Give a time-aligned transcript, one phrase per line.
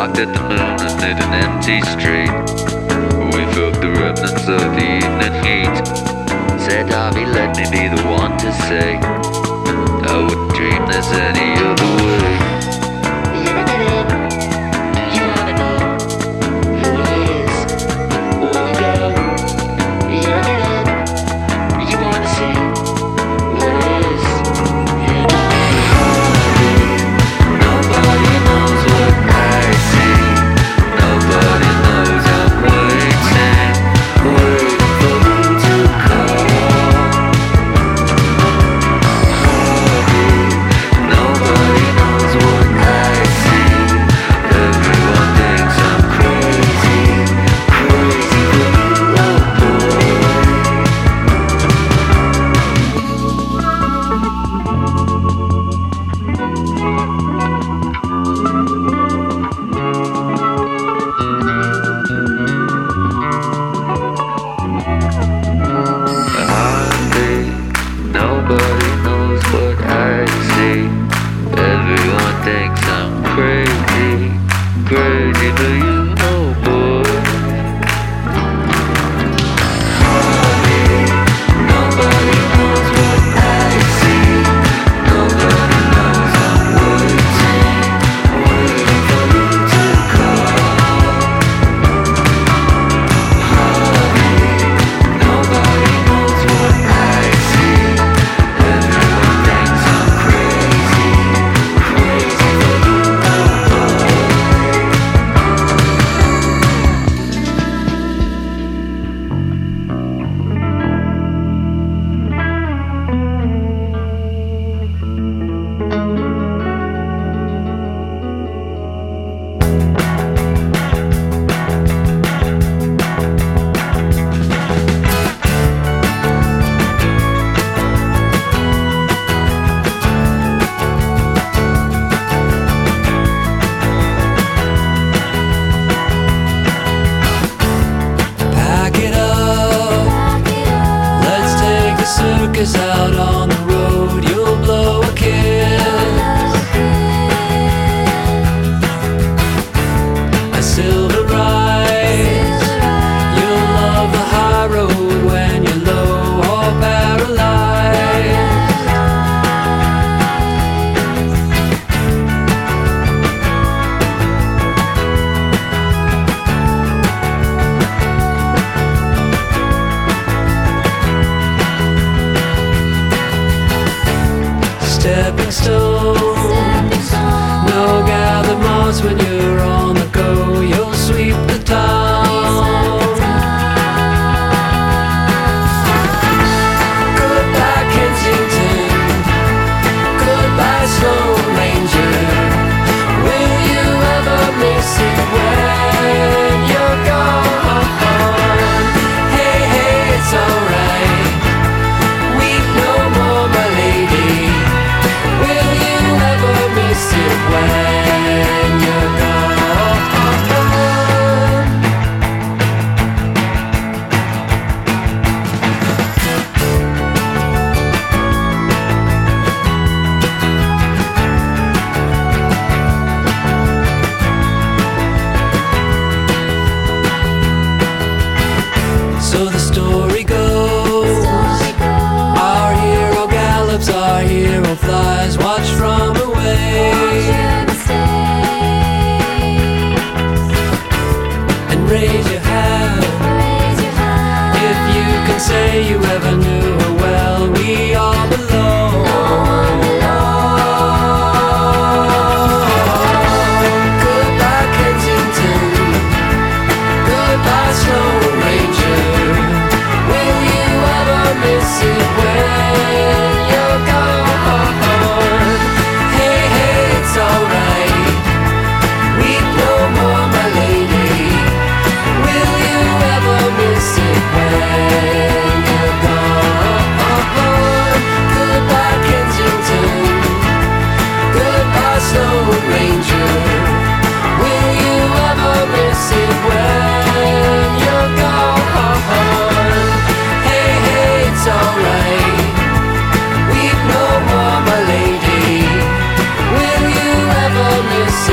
[0.00, 2.32] Parked at the moon and lit an empty street.
[3.36, 5.76] We felt the remnants of the evening heat.
[6.58, 12.02] Said Harvey, let me be the one to say, I wouldn't dream this any other
[12.02, 12.19] way.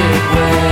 [0.10, 0.67] well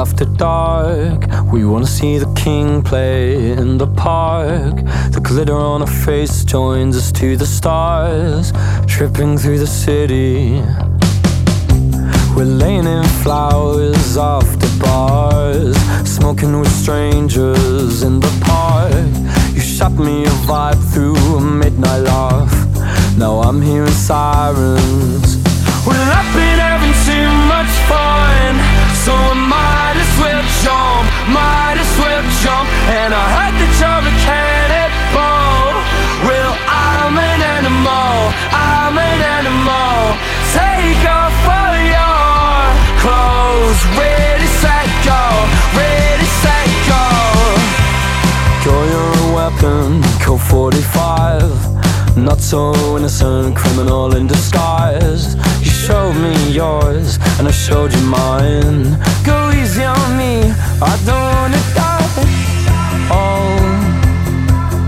[0.00, 1.26] after dark.
[1.52, 4.76] We wanna see the king play in the park.
[5.12, 8.52] The glitter on her face joins us to the stars,
[8.86, 10.62] tripping through the city.
[12.34, 19.10] We're laying in flowers after bars, smoking with strangers in the park.
[19.54, 22.54] You shot me a vibe through a midnight laugh.
[23.18, 25.36] Now I'm hearing sirens.
[25.86, 26.49] Well, I've
[29.04, 32.68] so I might as well jump, might as well jump.
[32.92, 35.72] And I heard that you're a cannibal.
[36.28, 38.16] Well, I'm an animal,
[38.52, 40.20] I'm an animal.
[40.52, 42.60] Take off all your
[43.00, 45.24] clothes, ready, set, go,
[45.72, 47.04] ready, set, go.
[48.68, 51.69] You're a weapon, code 45.
[52.16, 55.36] Not so innocent, criminal in disguise.
[55.60, 58.98] You showed me yours, and I showed you mine.
[59.24, 60.52] Go easy on me,
[60.82, 61.98] I don't wanna die.
[63.10, 63.58] All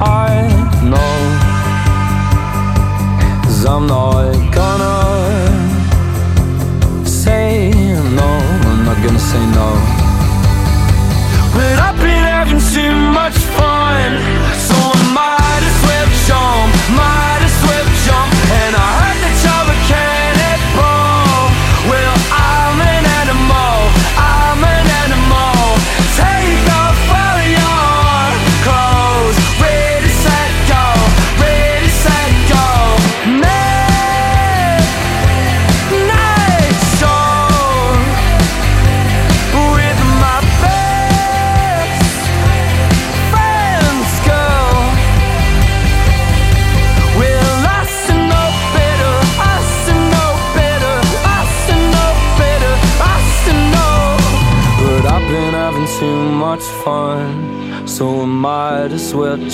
[0.00, 0.46] I
[0.90, 1.14] know
[3.48, 4.96] is I'm not gonna
[7.06, 7.70] say
[8.18, 8.30] no.
[8.70, 9.68] I'm not gonna say no.
[11.54, 13.41] But I've been having too much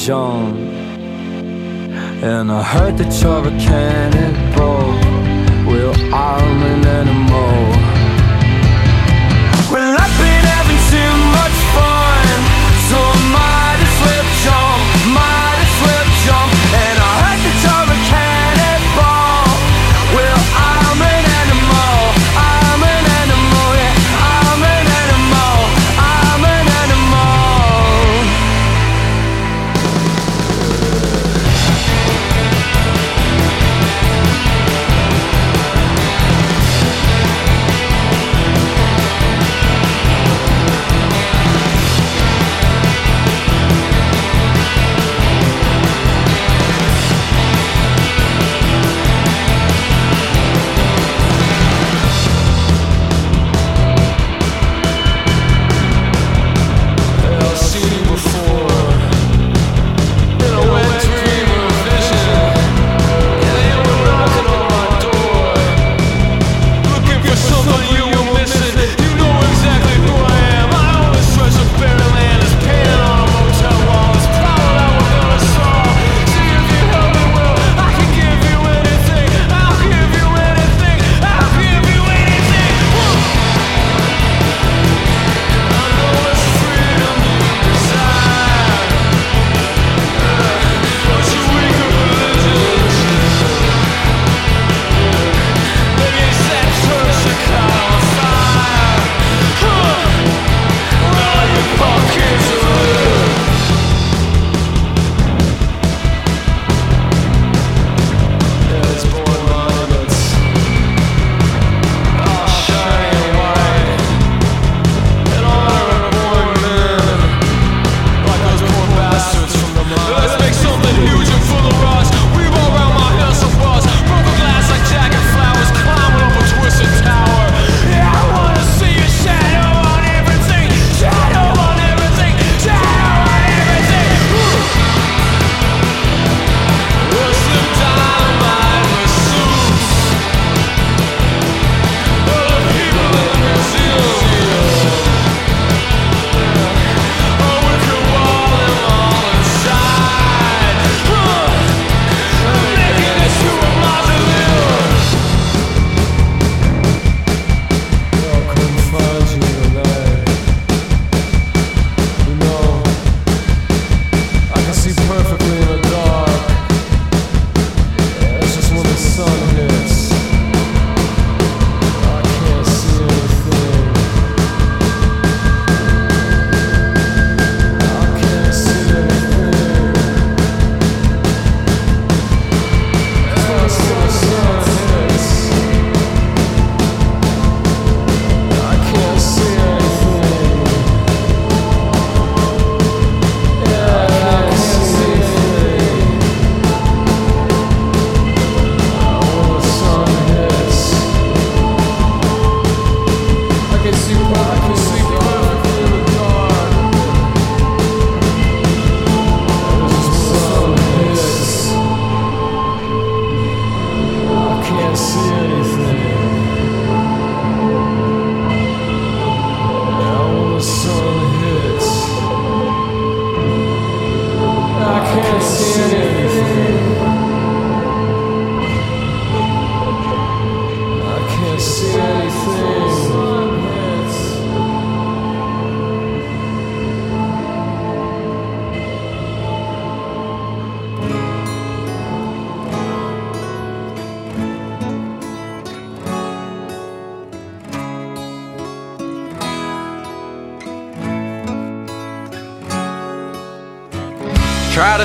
[0.09, 0.57] jump.
[2.23, 4.81] And I heard that you're a cannibal.
[5.69, 6.68] Well, I'm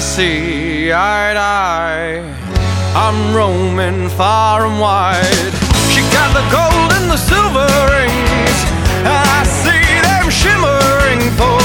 [0.04, 2.20] see eye to eye.
[2.94, 5.54] I'm roaming far and wide.
[5.94, 8.60] She got the gold and the silver rings,
[9.08, 11.58] I see them shimmering for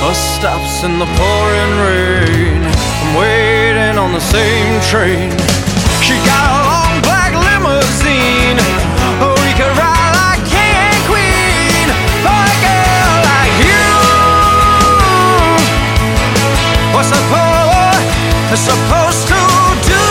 [0.00, 2.62] bus stops in the pouring rain.
[3.02, 5.34] I'm waiting on the same train.
[6.06, 8.62] She got a long black limousine.
[9.18, 11.88] Oh, we could ride like king and queen
[12.22, 13.86] for girl like you.
[16.94, 17.45] What's boy
[18.70, 19.40] supposed to
[19.92, 20.04] do?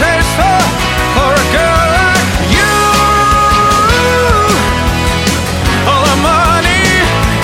[0.00, 0.60] Taste for,
[1.16, 2.76] for a girl like you.
[5.90, 6.84] All the money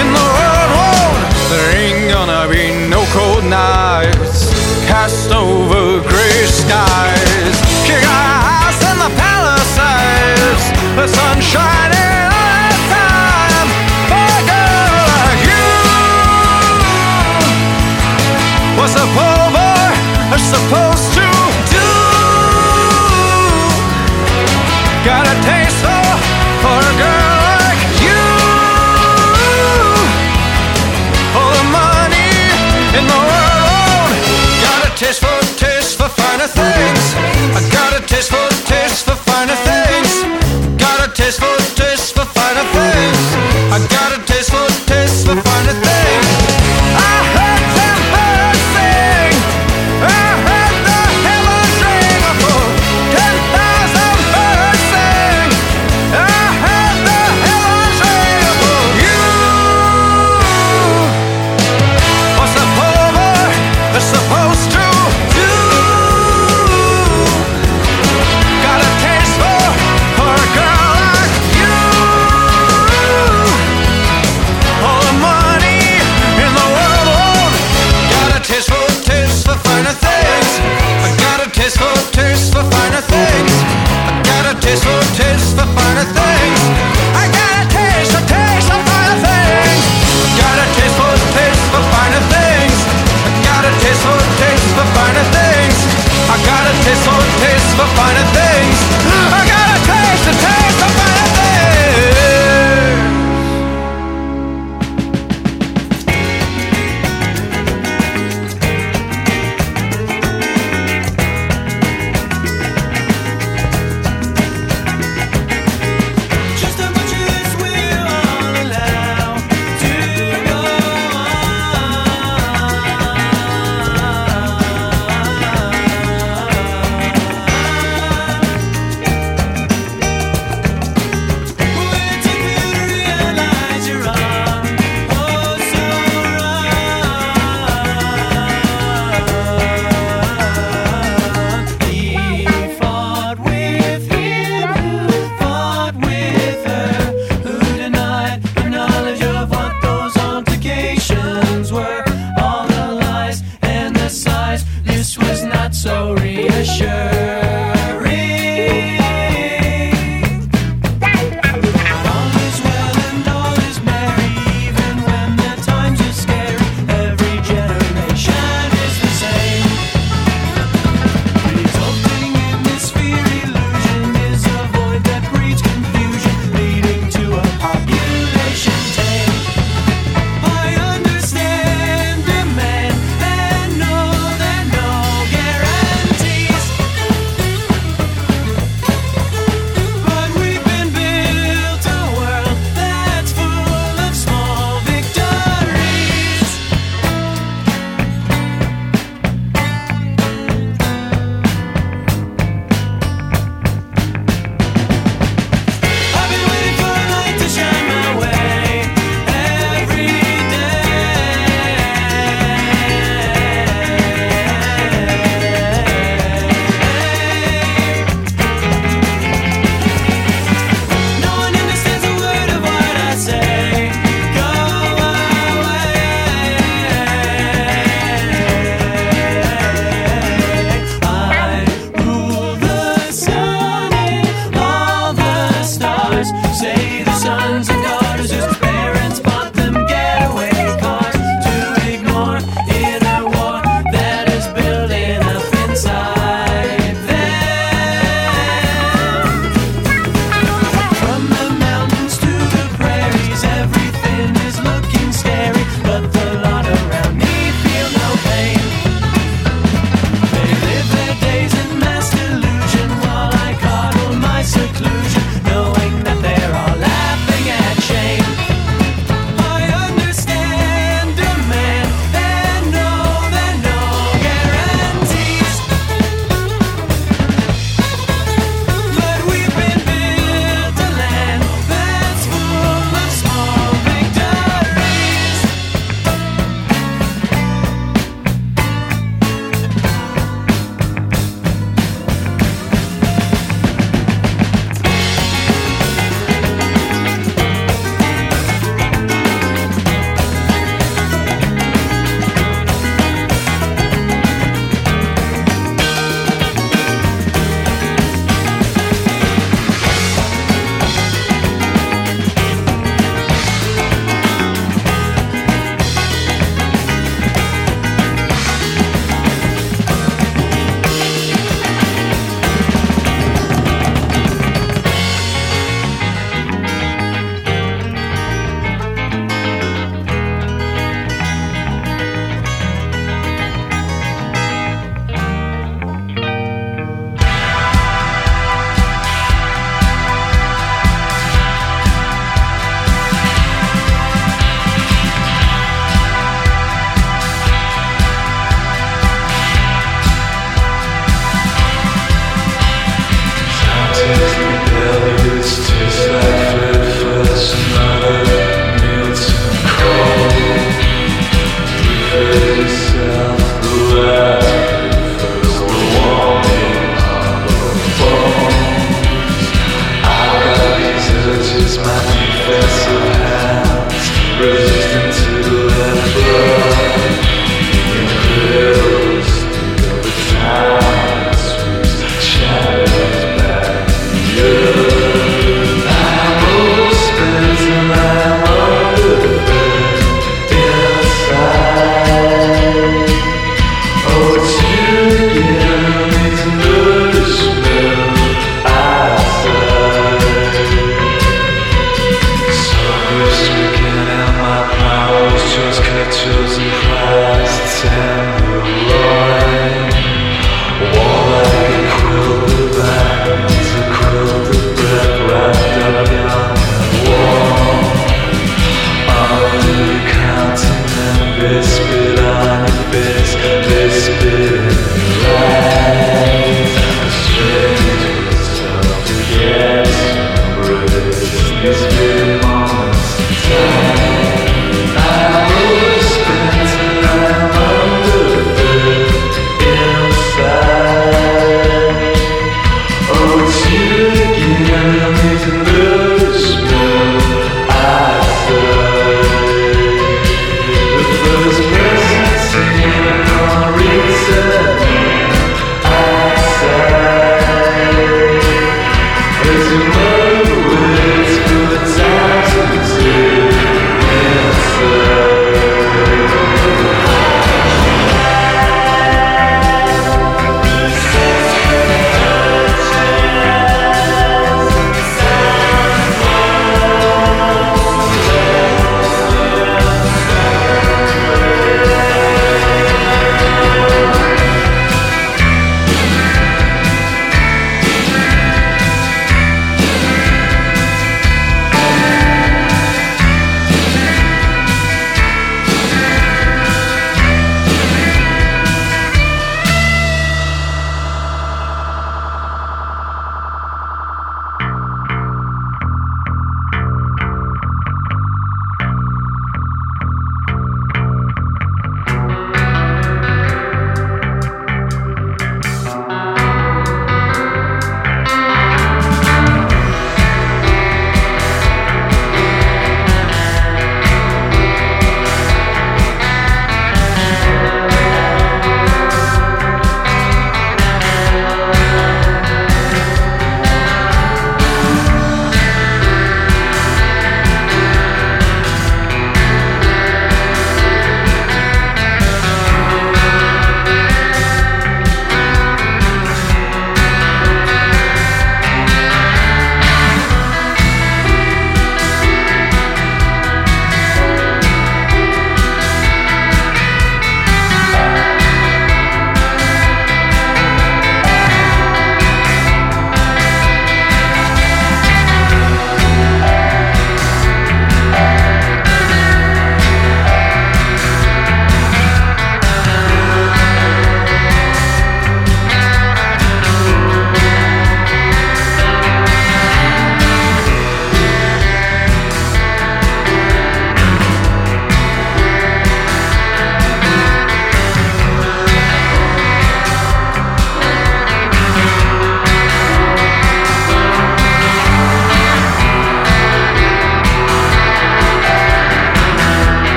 [0.00, 1.18] in the world won't.
[1.50, 4.40] There ain't gonna be no cold nights
[4.86, 5.83] cast over
[20.54, 21.26] supposed to
[21.74, 21.90] do?
[25.04, 26.06] Got a taste for,
[26.62, 28.24] for a girl like you.
[31.38, 32.30] All the money
[32.98, 34.10] in the world.
[34.66, 37.04] Got a taste for, taste for finer things.
[37.58, 40.10] I got a taste for, taste for finer things.
[40.78, 43.20] Got a taste for, taste for finer things.
[43.74, 45.93] I got a taste for, taste for finer things.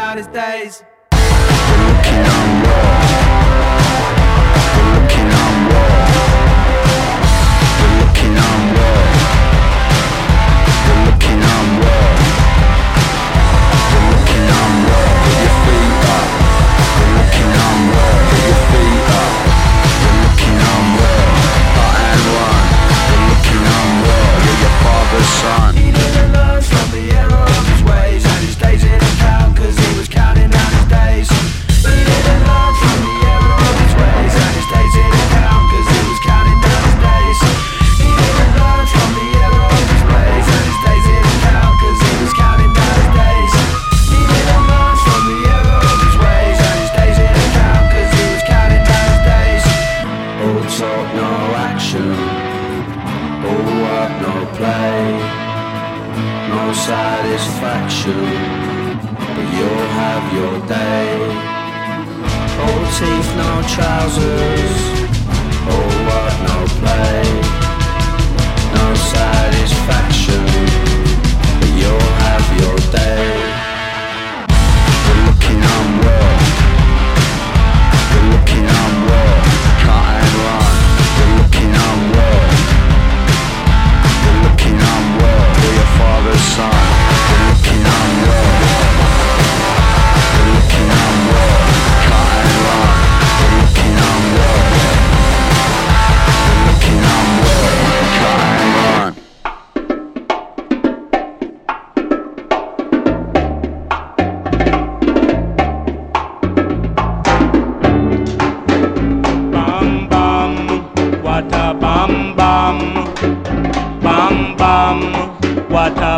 [0.00, 0.82] Down his days.
[1.12, 2.30] Looking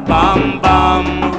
[0.01, 1.32] bam bam.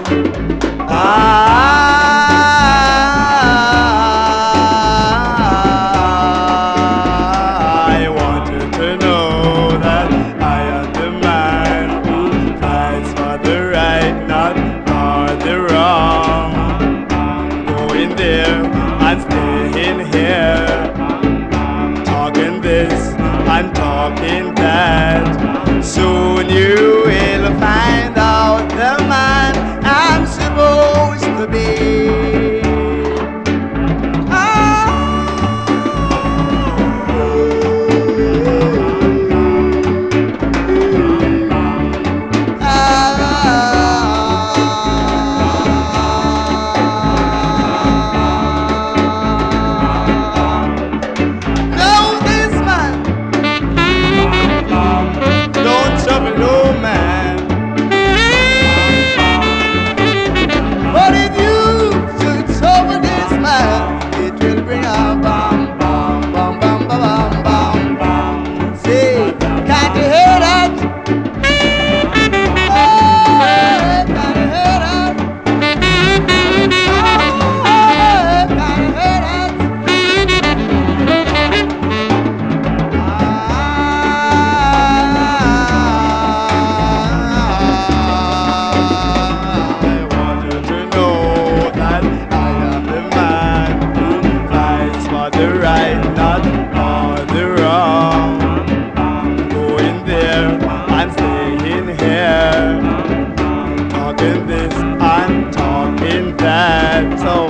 [105.51, 107.47] talking that so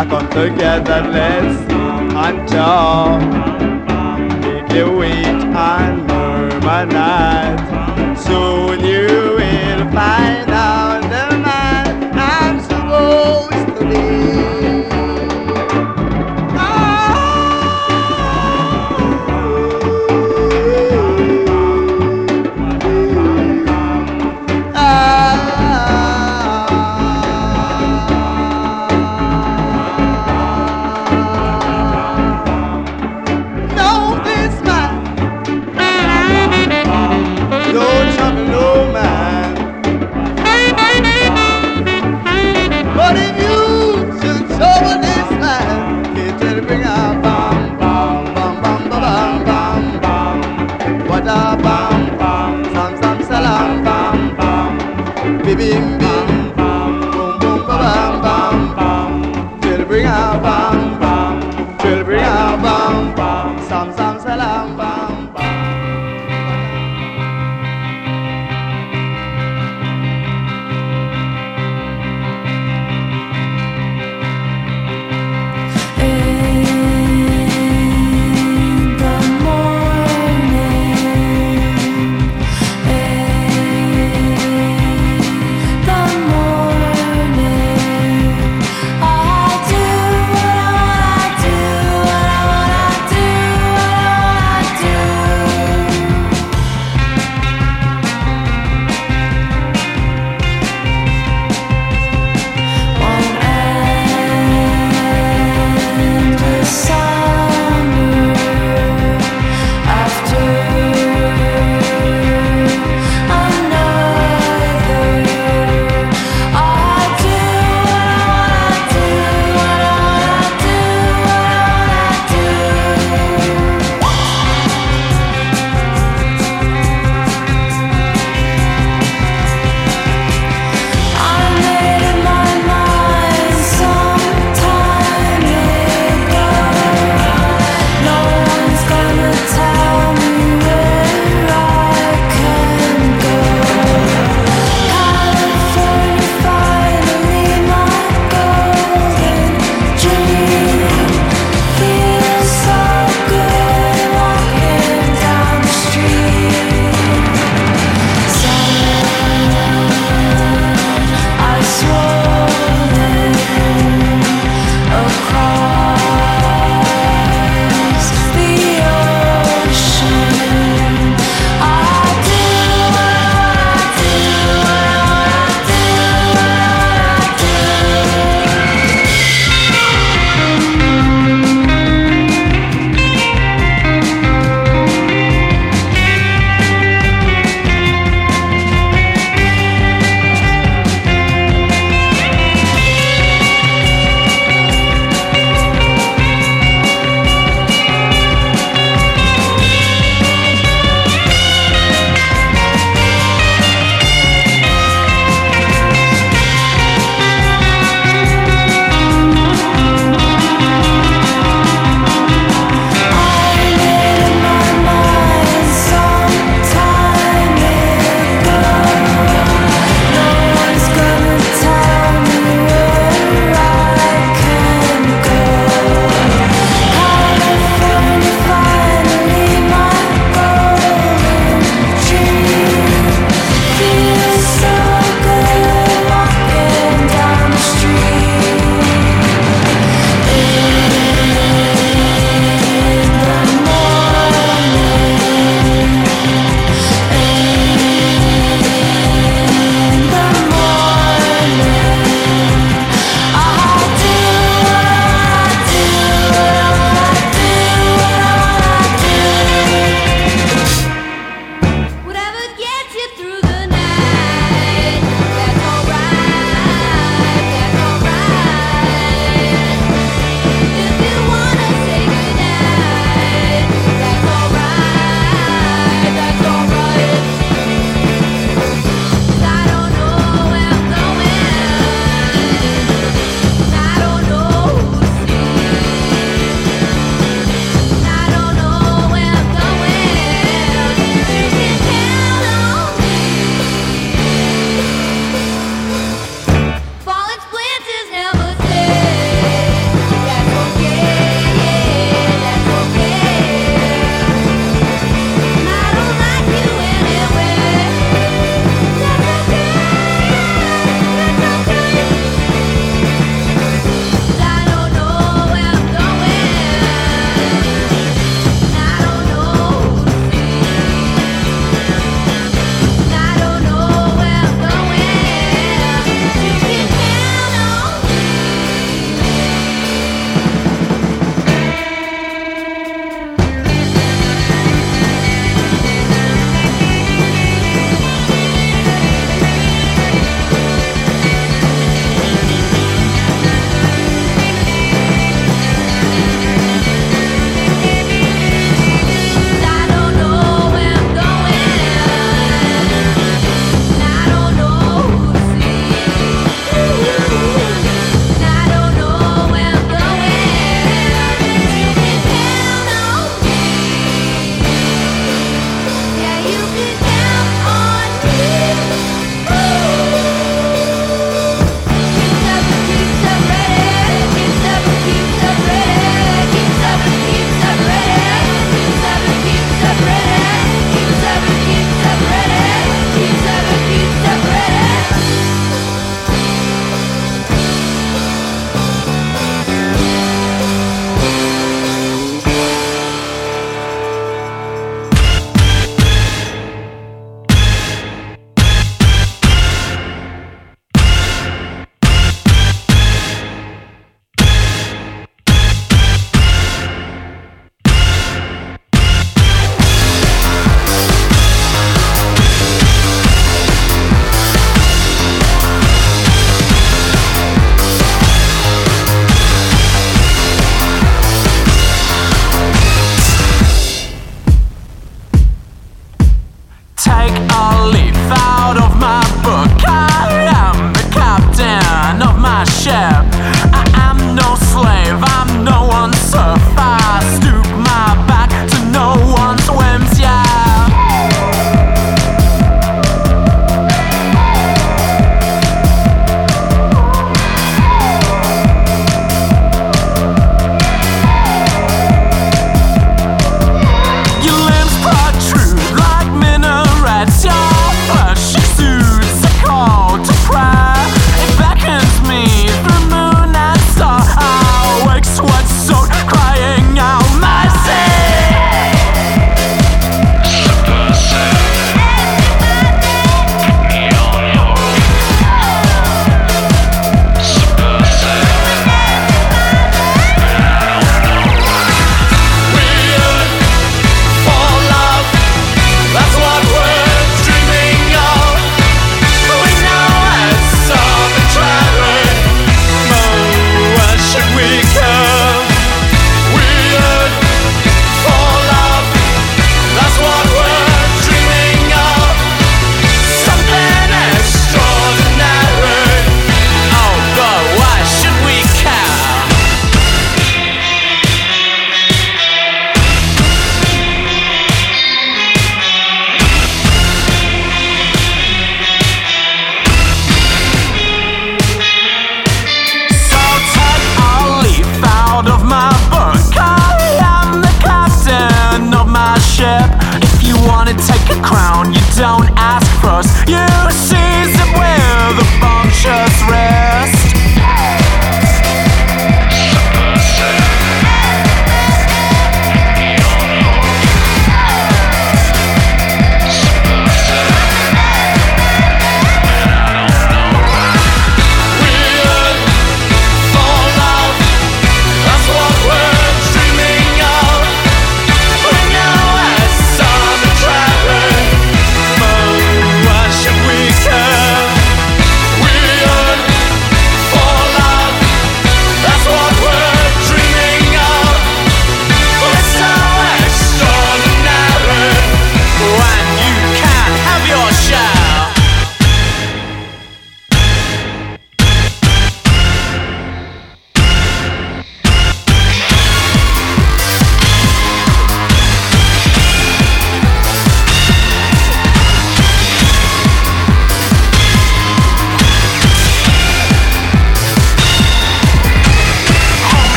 [0.00, 1.58] I come together let's
[2.24, 3.20] and talk
[4.42, 7.39] make it wait and harmonize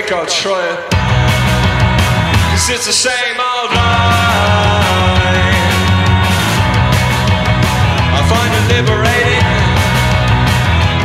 [0.00, 0.78] think I'll try it.
[2.52, 4.94] Cause it's the same old line.
[8.14, 9.46] I find it liberating.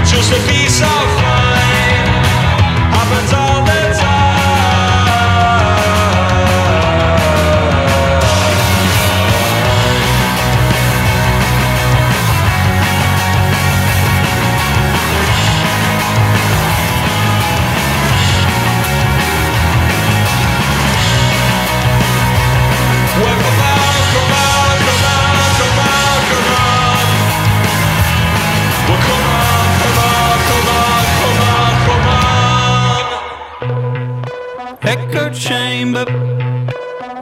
[0.05, 1.22] Just a piece of.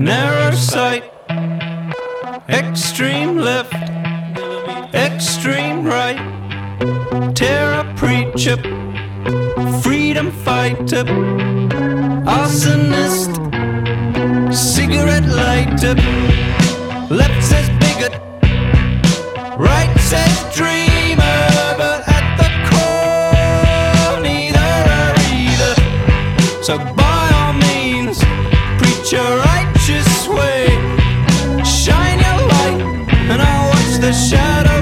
[0.02, 1.04] narrow sight,
[2.50, 3.72] extreme left,
[4.96, 6.18] extreme right,
[7.36, 8.58] terror preacher,
[9.84, 11.04] freedom fighter,
[12.26, 13.32] arsonist,
[14.52, 15.94] cigarette lighter.
[17.14, 18.14] Left says bigot,
[19.60, 21.46] right says dreamer,
[21.78, 26.64] but at the core neither are either.
[26.64, 28.18] So by all means,
[28.80, 29.51] preacher.
[34.30, 34.81] shadow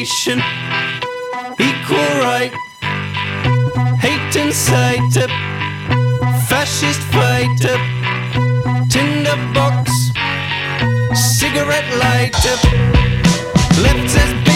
[0.00, 0.38] nation,
[1.58, 2.54] equal right,
[4.00, 5.12] hate inside
[6.48, 7.60] fascist fight
[8.88, 9.90] tinderbox,
[11.12, 12.64] cigarette light up,
[13.82, 14.49] left as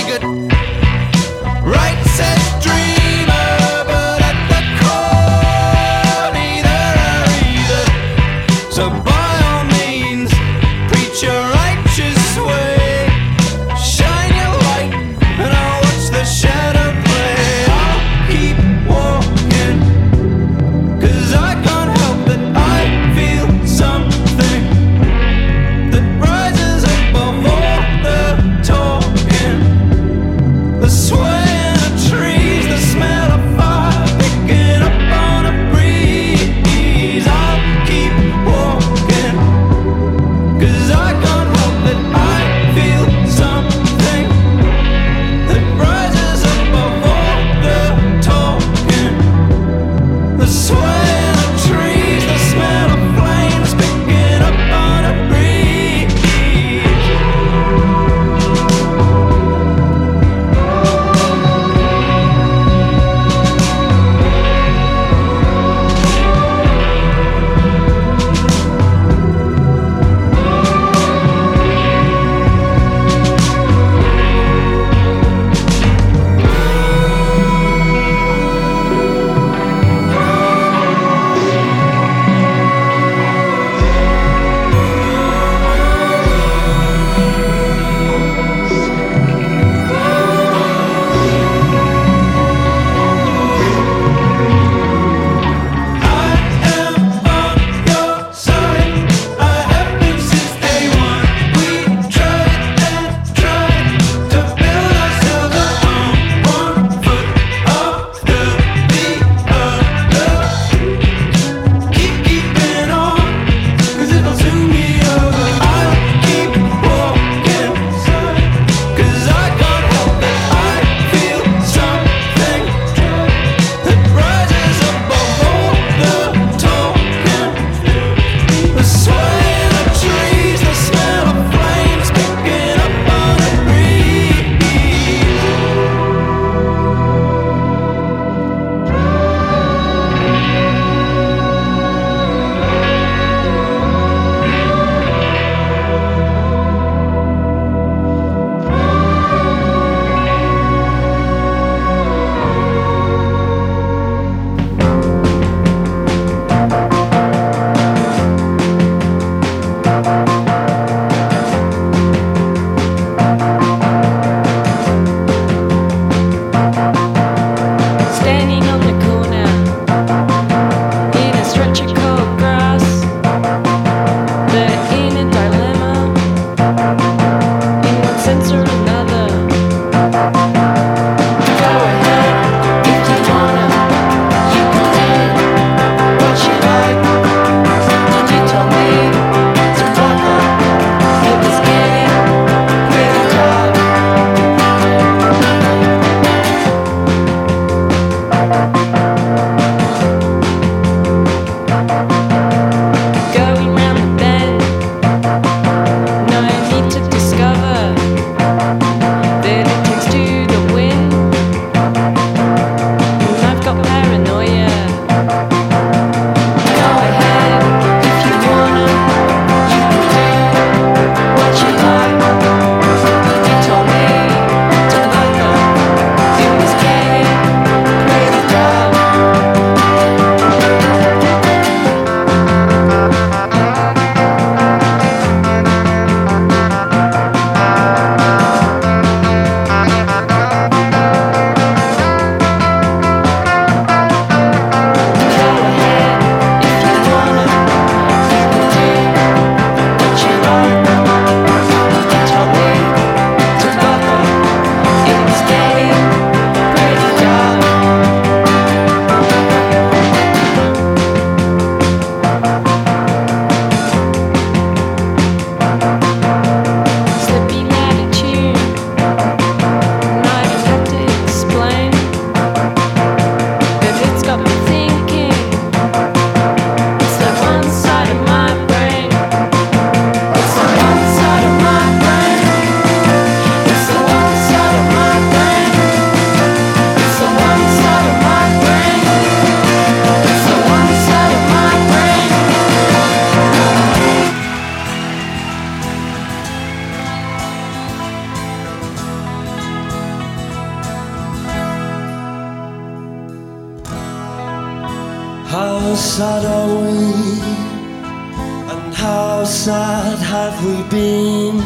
[310.91, 311.57] been?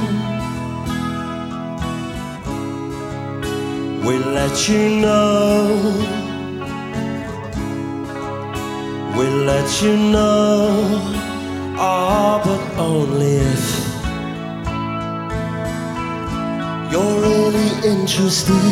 [4.04, 6.18] We let you know.
[9.16, 11.00] We'll let you know.
[11.76, 13.64] Ah, but only if
[16.92, 18.64] you're really interested.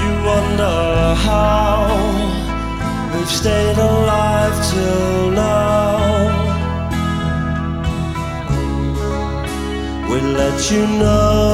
[0.00, 0.76] You wonder
[1.26, 1.80] how
[3.12, 4.19] we've stayed alive
[4.70, 6.00] till now.
[10.10, 11.50] We let you know.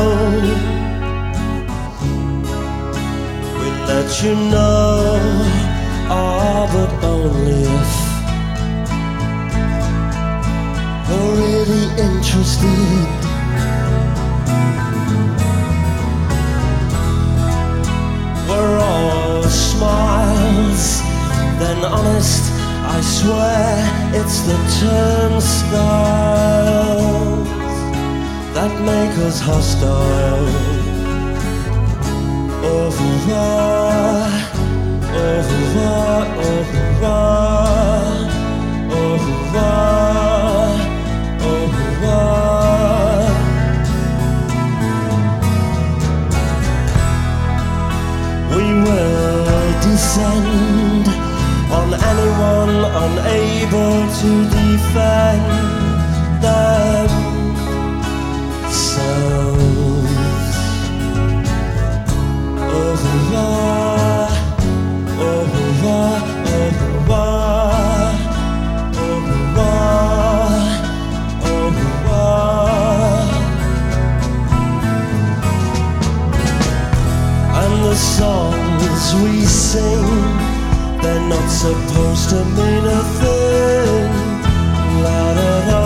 [3.58, 5.18] We let you know.
[6.08, 7.92] Ah, but only if
[11.08, 13.08] you're really interested.
[18.48, 21.00] We're all smiles,
[21.58, 22.45] then honest.
[22.96, 23.76] I swear
[24.14, 25.76] it's the turnstiles
[28.54, 30.48] that make us hostile.
[32.64, 34.32] Over revoir,
[35.12, 38.14] au revoir, au revoir,
[38.90, 40.72] au revoir,
[41.48, 42.56] au revoir.
[48.56, 49.44] We will
[49.82, 50.75] descend
[51.70, 55.42] on anyone unable to defend
[56.42, 57.26] themselves.
[77.58, 80.55] And the songs we sing,
[81.02, 84.12] they're not supposed to mean a thing.
[85.02, 85.85] La da da